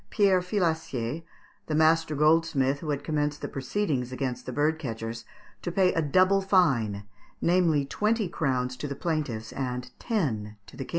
[0.09, 1.21] ]Pierre Filacier,
[1.67, 5.25] the master goldsmith who had commenced the proceedings against the bird catchers,
[5.61, 7.03] to pay a double fine,
[7.39, 10.89] namely, twenty crowns to the plaintiffs and ten to the King.